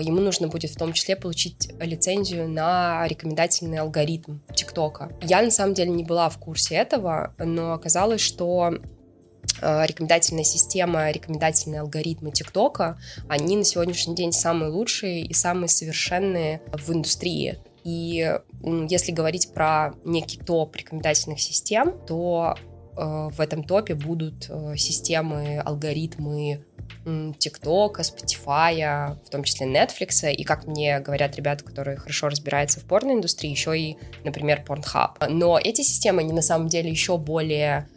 ему 0.00 0.20
нужно 0.20 0.48
будет 0.48 0.70
в 0.70 0.76
том 0.76 0.92
числе 0.92 1.16
получить 1.16 1.70
лицензию 1.80 2.48
на 2.48 3.06
рекомендательный 3.06 3.78
алгоритм 3.78 4.38
ТикТока. 4.54 5.12
Я 5.22 5.42
на 5.42 5.50
самом 5.50 5.74
деле 5.74 5.90
не 5.90 6.04
была 6.04 6.28
в 6.28 6.38
курсе 6.38 6.76
этого, 6.76 7.34
но 7.38 7.72
оказалось, 7.72 8.20
что 8.20 8.74
а, 9.60 9.86
рекомендательная 9.86 10.44
система, 10.44 11.10
рекомендательные 11.10 11.80
алгоритмы 11.80 12.30
ТикТока, 12.30 12.98
они 13.28 13.56
на 13.56 13.64
сегодняшний 13.64 14.14
день 14.14 14.32
самые 14.32 14.70
лучшие 14.70 15.22
и 15.22 15.32
самые 15.34 15.68
совершенные 15.68 16.62
в 16.72 16.90
индустрии. 16.92 17.58
И 17.84 18.38
если 18.88 19.12
говорить 19.12 19.52
про 19.52 19.92
некий 20.04 20.38
топ 20.38 20.74
рекомендательных 20.76 21.40
систем, 21.40 21.92
то 22.06 22.56
в 22.96 23.40
этом 23.40 23.64
топе 23.64 23.94
будут 23.94 24.48
системы, 24.76 25.58
алгоритмы 25.58 26.64
ТикТока, 27.38 28.02
Spotify, 28.02 29.16
в 29.24 29.30
том 29.30 29.44
числе 29.44 29.66
Netflix, 29.66 30.30
и, 30.32 30.42
как 30.44 30.66
мне 30.66 31.00
говорят 31.00 31.36
ребята, 31.36 31.64
которые 31.64 31.96
хорошо 31.96 32.28
разбираются 32.28 32.80
в 32.80 32.84
порноиндустрии, 32.84 33.50
еще 33.50 33.78
и, 33.78 33.98
например, 34.24 34.64
Pornhub. 34.66 35.28
Но 35.28 35.58
эти 35.58 35.82
системы, 35.82 36.20
они 36.20 36.32
на 36.32 36.42
самом 36.42 36.68
деле 36.68 36.90
еще 36.90 37.18
более 37.18 37.88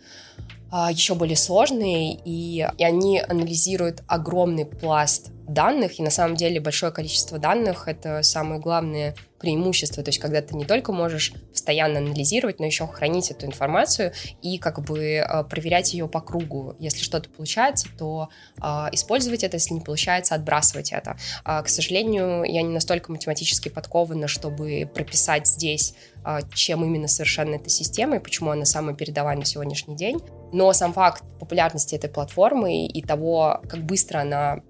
а, 0.69 0.91
еще 0.91 1.15
более 1.15 1.37
сложные, 1.37 2.15
и, 2.25 2.67
и 2.77 2.83
они 2.83 3.21
анализируют 3.21 4.03
огромный 4.07 4.65
пласт 4.65 5.31
данных, 5.47 5.99
и 5.99 6.03
на 6.03 6.09
самом 6.09 6.35
деле 6.35 6.59
большое 6.59 6.91
количество 6.91 7.39
данных— 7.39 7.83
это 7.87 8.21
самое 8.23 8.59
главное 8.59 9.15
преимущество, 9.39 10.03
то 10.03 10.09
есть 10.09 10.19
когда 10.19 10.41
ты 10.41 10.55
не 10.55 10.65
только 10.65 10.91
можешь 10.91 11.33
постоянно 11.51 11.99
анализировать, 11.99 12.59
но 12.59 12.65
еще 12.65 12.87
хранить 12.87 13.31
эту 13.31 13.45
информацию 13.45 14.13
и 14.41 14.57
как 14.57 14.83
бы 14.83 14.99
э, 14.99 15.43
проверять 15.43 15.93
ее 15.93 16.07
по 16.07 16.21
кругу. 16.21 16.75
Если 16.79 17.03
что-то 17.03 17.29
получается, 17.29 17.87
то 17.97 18.29
э, 18.57 18.63
использовать 18.93 19.43
это, 19.43 19.57
если 19.57 19.75
не 19.75 19.81
получается, 19.81 20.35
отбрасывать 20.35 20.91
это. 20.91 21.17
Э, 21.45 21.61
к 21.61 21.69
сожалению, 21.69 22.43
я 22.43 22.61
не 22.63 22.73
настолько 22.73 23.11
математически 23.11 23.69
подкована, 23.69 24.27
чтобы 24.27 24.89
прописать 24.93 25.47
здесь, 25.47 25.93
э, 26.25 26.39
чем 26.53 26.83
именно 26.83 27.07
совершенно 27.07 27.55
эта 27.55 27.69
система 27.69 28.15
и 28.17 28.19
почему 28.19 28.51
она 28.51 28.65
самая 28.65 28.95
передовая 28.95 29.37
на 29.37 29.45
сегодняшний 29.45 29.95
день. 29.95 30.19
Но 30.51 30.73
сам 30.73 30.93
факт 30.93 31.23
популярности 31.39 31.93
этой 31.93 32.09
платформы 32.09 32.87
и 32.87 33.01
того, 33.03 33.61
как 33.69 33.83
быстро 33.83 34.19
она 34.19 34.61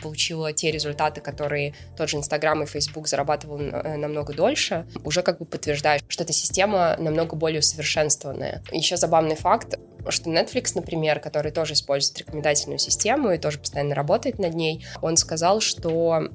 получила 0.00 0.52
те 0.52 0.70
результаты, 0.70 1.20
которые 1.20 1.74
тот 1.96 2.08
же 2.08 2.16
Инстаграм 2.16 2.62
и 2.62 2.66
Фейсбук 2.66 3.08
зарабатывал 3.08 3.60
э, 3.60 3.96
намного 3.96 4.32
дольше, 4.32 4.86
уже 5.04 5.22
как 5.22 5.38
бы 5.38 5.44
подтверждает, 5.44 6.02
что 6.08 6.24
эта 6.24 6.32
система 6.32 6.96
намного 6.98 7.36
более 7.36 7.60
усовершенствованная. 7.60 8.62
Еще 8.72 8.96
забавный 8.96 9.36
факт, 9.36 9.78
что 10.08 10.30
Netflix, 10.30 10.72
например, 10.74 11.20
который 11.20 11.50
тоже 11.50 11.74
использует 11.74 12.18
рекомендательную 12.18 12.78
систему 12.78 13.32
и 13.32 13.38
тоже 13.38 13.58
постоянно 13.58 13.94
работает 13.94 14.38
над 14.38 14.54
ней, 14.54 14.84
он 15.02 15.16
сказал, 15.16 15.60
что 15.60 16.28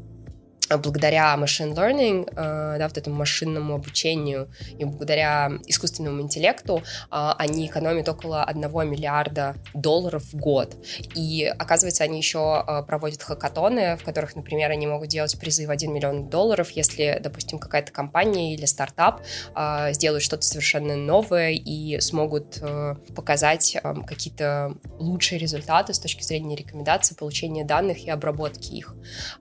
благодаря 0.77 1.35
machine 1.35 1.73
learning, 1.73 2.29
э, 2.29 2.77
да, 2.77 2.87
вот 2.87 2.97
этому 2.97 3.15
машинному 3.17 3.75
обучению 3.75 4.49
и 4.77 4.85
благодаря 4.85 5.51
искусственному 5.67 6.21
интеллекту 6.21 6.83
э, 7.11 7.31
они 7.37 7.67
экономят 7.67 8.07
около 8.09 8.43
1 8.43 8.61
миллиарда 8.89 9.55
долларов 9.73 10.23
в 10.23 10.35
год. 10.35 10.75
И, 11.15 11.45
оказывается, 11.45 12.03
они 12.03 12.17
еще 12.17 12.63
проводят 12.87 13.23
хакатоны, 13.23 13.97
в 13.97 14.03
которых, 14.03 14.35
например, 14.35 14.71
они 14.71 14.87
могут 14.87 15.09
делать 15.09 15.37
призы 15.39 15.67
в 15.67 15.71
1 15.71 15.93
миллион 15.93 16.29
долларов, 16.29 16.71
если, 16.71 17.19
допустим, 17.21 17.59
какая-то 17.59 17.91
компания 17.91 18.53
или 18.53 18.65
стартап 18.65 19.21
сделают 19.89 20.23
что-то 20.23 20.43
совершенно 20.43 20.95
новое 20.95 21.51
и 21.51 21.99
смогут 21.99 22.61
показать 23.15 23.77
какие-то 24.05 24.75
лучшие 24.99 25.39
результаты 25.39 25.93
с 25.93 25.99
точки 25.99 26.23
зрения 26.23 26.55
рекомендаций, 26.55 27.15
получения 27.15 27.65
данных 27.65 28.05
и 28.05 28.09
обработки 28.09 28.73
их. 28.73 28.95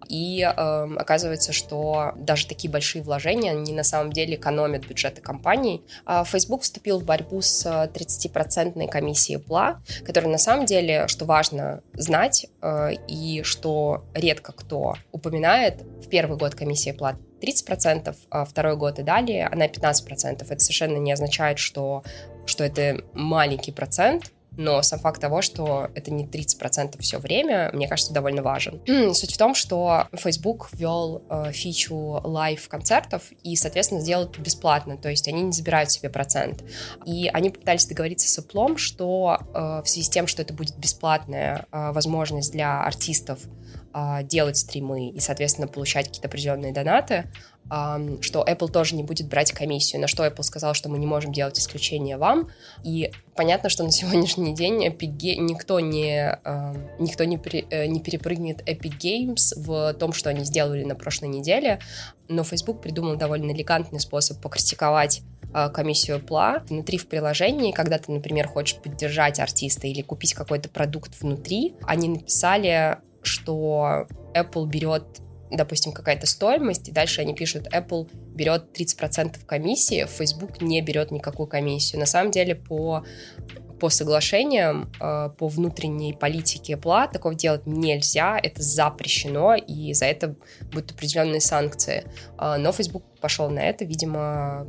И, 0.09 0.43
оказывается, 0.43 1.20
оказывается, 1.21 1.53
что 1.53 2.12
даже 2.17 2.47
такие 2.47 2.71
большие 2.71 3.03
вложения, 3.03 3.50
они 3.50 3.73
на 3.75 3.85
самом 3.85 4.12
деле 4.12 4.37
экономят 4.37 4.87
бюджеты 4.87 5.21
компаний. 5.21 5.83
А 6.07 6.25
Facebook 6.25 6.62
вступил 6.62 7.00
в 7.00 7.05
борьбу 7.05 7.43
с 7.43 7.67
30% 7.67 8.89
комиссией 8.89 9.39
ПЛА, 9.39 9.83
которая 10.05 10.31
на 10.31 10.39
самом 10.39 10.65
деле, 10.65 11.09
что 11.09 11.27
важно 11.27 11.83
знать, 11.93 12.47
э, 12.62 12.93
и 13.07 13.43
что 13.43 14.05
редко 14.15 14.53
кто 14.53 14.95
упоминает, 15.12 15.83
в 16.03 16.09
первый 16.09 16.39
год 16.39 16.55
комиссия 16.55 16.95
ПЛА 16.95 17.19
30%, 17.43 18.17
а 18.31 18.45
второй 18.45 18.77
год 18.77 18.99
и 18.99 19.03
далее 19.03 19.47
она 19.47 19.67
15%. 19.67 20.47
Это 20.49 20.59
совершенно 20.59 20.97
не 20.97 21.12
означает, 21.12 21.59
что, 21.59 22.03
что 22.47 22.65
это 22.65 23.03
маленький 23.12 23.73
процент, 23.73 24.33
но 24.61 24.83
сам 24.83 24.99
факт 24.99 25.21
того, 25.21 25.40
что 25.40 25.88
это 25.95 26.11
не 26.11 26.26
30% 26.26 27.00
все 27.00 27.19
время, 27.19 27.71
мне 27.73 27.88
кажется, 27.88 28.12
довольно 28.12 28.43
важен. 28.43 28.81
Суть 29.14 29.35
в 29.35 29.38
том, 29.38 29.55
что 29.55 30.07
Facebook 30.12 30.69
ввел 30.73 31.23
э, 31.31 31.50
фичу 31.52 31.97
лайв-концертов 31.97 33.23
и, 33.43 33.57
соответственно, 33.57 34.02
сделал 34.02 34.25
это 34.25 34.40
бесплатно, 34.40 34.99
то 34.99 35.09
есть 35.09 35.26
они 35.29 35.43
не 35.43 35.52
забирают 35.52 35.90
себе 35.90 36.11
процент. 36.11 36.62
И 37.07 37.29
они 37.33 37.49
пытались 37.49 37.87
договориться 37.87 38.29
с 38.29 38.38
Apple, 38.38 38.76
что 38.76 39.38
э, 39.40 39.83
в 39.83 39.88
связи 39.88 40.07
с 40.07 40.11
тем, 40.11 40.26
что 40.26 40.43
это 40.43 40.52
будет 40.52 40.76
бесплатная 40.76 41.67
э, 41.73 41.93
возможность 41.93 42.52
для 42.52 42.83
артистов 42.83 43.40
э, 43.95 44.23
делать 44.25 44.59
стримы 44.59 45.09
и, 45.09 45.21
соответственно, 45.21 45.69
получать 45.69 46.09
какие-то 46.09 46.29
определенные 46.29 46.73
донаты, 46.73 47.31
что 48.21 48.45
Apple 48.45 48.71
тоже 48.71 48.97
не 48.97 49.03
будет 49.03 49.29
брать 49.29 49.53
комиссию, 49.53 50.00
на 50.00 50.09
что 50.09 50.27
Apple 50.27 50.43
сказал, 50.43 50.75
что 50.75 50.89
мы 50.89 50.99
не 50.99 51.06
можем 51.06 51.33
делать 51.33 51.59
исключение 51.59 52.17
вам. 52.17 52.49
И 52.83 53.13
понятно, 53.37 53.69
что 53.69 53.85
на 53.85 53.93
сегодняшний 53.93 54.54
день 54.54 54.87
Epic 54.87 55.17
Ga- 55.17 55.37
никто, 55.37 55.78
не, 55.80 56.39
никто 56.99 57.25
не, 57.25 57.39
при, 57.39 57.67
э, 57.71 57.87
не 57.87 58.00
перепрыгнет 58.00 58.69
Epic 58.69 58.99
Games 58.99 59.54
в 59.56 59.95
том, 59.95 60.13
что 60.13 60.30
они 60.30 60.45
сделали 60.45 60.85
на 60.85 60.95
прошлой 60.95 61.28
неделе, 61.28 61.80
но 62.28 62.45
Facebook 62.45 62.80
придумал 62.80 63.17
довольно 63.17 63.52
элегантный 63.52 64.00
способ 64.00 64.41
покритиковать 64.41 65.23
а, 65.52 65.69
комиссию 65.69 66.19
Apple 66.19 66.67
внутри 66.69 66.99
в 66.99 67.09
приложении, 67.09 67.73
когда 67.73 67.99
ты, 67.99 68.13
например, 68.13 68.49
хочешь 68.49 68.76
поддержать 68.76 69.41
артиста 69.41 69.87
или 69.87 70.02
купить 70.02 70.35
какой-то 70.35 70.69
продукт 70.69 71.21
внутри, 71.21 71.75
они 71.83 72.09
написали, 72.09 72.99
что 73.23 74.06
Apple 74.35 74.67
берет 74.67 75.04
допустим, 75.50 75.93
какая-то 75.93 76.26
стоимость, 76.26 76.89
и 76.89 76.93
дальше 76.93 77.21
они 77.21 77.34
пишут, 77.34 77.67
Apple 77.73 78.08
берет 78.34 78.78
30% 78.78 79.45
комиссии, 79.47 80.06
Facebook 80.06 80.60
не 80.60 80.80
берет 80.80 81.10
никакую 81.10 81.47
комиссию. 81.47 82.00
На 82.00 82.06
самом 82.06 82.30
деле, 82.30 82.54
по 82.54 83.04
по 83.80 83.88
соглашениям, 83.88 84.93
э, 85.00 85.30
по 85.36 85.49
внутренней 85.49 86.12
политике 86.12 86.75
Apple 86.75 87.10
такого 87.12 87.34
делать 87.34 87.66
нельзя, 87.66 88.38
это 88.40 88.62
запрещено, 88.62 89.54
и 89.54 89.93
за 89.95 90.04
это 90.06 90.36
будут 90.71 90.93
определенные 90.93 91.40
санкции. 91.40 92.04
А, 92.36 92.58
но 92.58 92.73
Facebook 92.73 93.02
пошел 93.21 93.50
на 93.50 93.60
это, 93.60 93.84
видимо, 93.84 94.66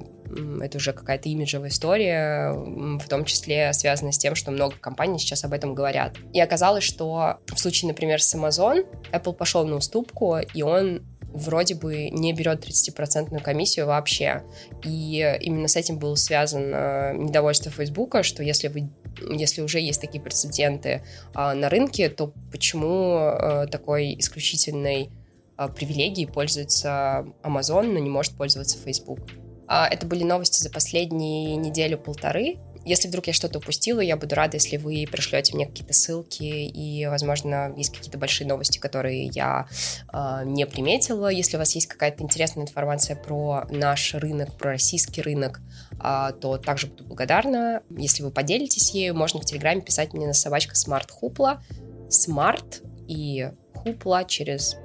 это 0.61 0.77
уже 0.77 0.93
какая-то 0.93 1.29
имиджевая 1.29 1.69
история, 1.69 2.53
в 2.53 3.07
том 3.07 3.25
числе 3.25 3.73
связанная 3.73 4.13
с 4.13 4.17
тем, 4.17 4.35
что 4.35 4.51
много 4.51 4.75
компаний 4.77 5.19
сейчас 5.19 5.43
об 5.43 5.53
этом 5.53 5.75
говорят. 5.75 6.15
И 6.33 6.39
оказалось, 6.39 6.83
что 6.83 7.37
в 7.47 7.59
случае, 7.59 7.89
например, 7.89 8.21
с 8.21 8.33
Amazon, 8.33 8.85
Apple 9.11 9.33
пошел 9.33 9.65
на 9.65 9.75
уступку, 9.75 10.37
и 10.37 10.61
он 10.61 11.01
вроде 11.33 11.75
бы 11.75 12.09
не 12.09 12.33
берет 12.33 12.65
30% 12.67 13.41
комиссию 13.41 13.87
вообще. 13.87 14.43
И 14.83 15.37
именно 15.41 15.67
с 15.67 15.75
этим 15.75 15.97
было 15.97 16.15
связано 16.15 17.13
недовольство 17.13 17.71
Фейсбука, 17.71 18.23
что 18.23 18.43
если 18.43 18.67
вы 18.67 18.89
если 19.29 19.61
уже 19.61 19.79
есть 19.79 20.01
такие 20.01 20.21
прецеденты 20.21 21.03
а, 21.33 21.53
на 21.53 21.69
рынке, 21.69 22.09
то 22.09 22.33
почему 22.51 23.17
а, 23.17 23.67
такой 23.67 24.15
исключительной 24.17 25.09
а, 25.57 25.67
привилегией 25.67 26.27
пользуется 26.27 27.25
Amazon, 27.43 27.91
но 27.91 27.99
не 27.99 28.09
может 28.09 28.33
пользоваться 28.33 28.77
Facebook? 28.77 29.19
А, 29.67 29.87
это 29.87 30.05
были 30.05 30.23
новости 30.23 30.61
за 30.61 30.69
последние 30.69 31.55
неделю-полторы. 31.55 32.57
Если 32.85 33.07
вдруг 33.07 33.27
я 33.27 33.33
что-то 33.33 33.59
упустила, 33.59 33.99
я 33.99 34.17
буду 34.17 34.35
рада, 34.35 34.57
если 34.57 34.77
вы 34.77 35.05
пришлете 35.11 35.55
мне 35.55 35.67
какие-то 35.67 35.93
ссылки, 35.93 36.43
и, 36.43 37.05
возможно, 37.05 37.73
есть 37.77 37.95
какие-то 37.95 38.17
большие 38.17 38.47
новости, 38.47 38.79
которые 38.79 39.25
я 39.25 39.67
э, 40.11 40.41
не 40.45 40.65
приметила. 40.65 41.27
Если 41.27 41.57
у 41.57 41.59
вас 41.59 41.75
есть 41.75 41.87
какая-то 41.87 42.23
интересная 42.23 42.63
информация 42.63 43.15
про 43.15 43.67
наш 43.69 44.15
рынок, 44.15 44.57
про 44.57 44.71
российский 44.71 45.21
рынок, 45.21 45.61
э, 46.03 46.31
то 46.39 46.57
также 46.57 46.87
буду 46.87 47.03
благодарна. 47.03 47.83
Если 47.91 48.23
вы 48.23 48.31
поделитесь 48.31 48.91
ею, 48.91 49.15
можно 49.15 49.39
в 49.39 49.45
Телеграме 49.45 49.81
писать 49.81 50.13
мне 50.13 50.25
на 50.25 50.33
собачка 50.33 50.73
Smart 50.73 51.11
Hoopla. 51.11 51.61
Smart 52.09 52.83
и 53.07 53.51
Hoopla 53.75 54.25
через 54.25 54.75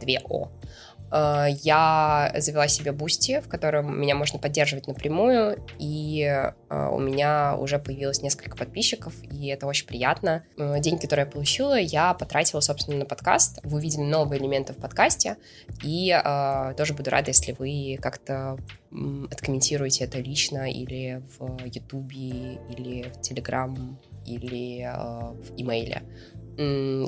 две 0.00 0.20
О. 0.24 0.50
Э, 1.10 1.46
я 1.62 2.32
завела 2.38 2.68
себе 2.68 2.92
Boosty, 2.92 3.40
в 3.40 3.48
котором 3.48 4.00
меня 4.00 4.14
можно 4.14 4.38
поддерживать 4.38 4.86
напрямую, 4.86 5.58
и 5.78 6.22
э, 6.22 6.88
у 6.92 6.98
меня 6.98 7.56
уже 7.56 7.78
появилось 7.78 8.22
несколько 8.22 8.56
подписчиков, 8.56 9.14
и 9.30 9.48
это 9.48 9.66
очень 9.66 9.86
приятно. 9.86 10.44
Э, 10.56 10.78
деньги, 10.80 11.02
которые 11.02 11.26
я 11.26 11.30
получила, 11.30 11.78
я 11.78 12.14
потратила, 12.14 12.60
собственно, 12.60 12.98
на 12.98 13.04
подкаст. 13.06 13.60
Вы 13.62 13.78
увидели 13.78 14.02
новые 14.02 14.40
элементы 14.40 14.72
в 14.72 14.76
подкасте, 14.76 15.36
и 15.82 16.16
тоже 16.76 16.94
буду 16.94 17.10
рада, 17.10 17.28
если 17.28 17.52
вы 17.52 17.98
как-то 18.00 18.58
откомментируете 19.30 20.04
это 20.04 20.18
лично 20.18 20.70
или 20.70 21.22
в 21.38 21.64
Ютубе, 21.64 22.58
или 22.68 23.10
в 23.10 23.20
Телеграм, 23.20 23.98
или 24.26 24.82
в 24.82 25.54
имейле. 25.56 26.02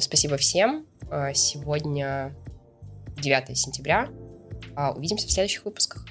Спасибо 0.00 0.36
всем. 0.36 0.86
Сегодня 1.34 2.34
9 3.16 3.56
сентября. 3.58 4.08
А, 4.74 4.92
увидимся 4.92 5.26
в 5.26 5.32
следующих 5.32 5.64
выпусках. 5.64 6.06